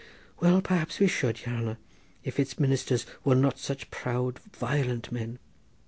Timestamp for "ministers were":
2.59-3.35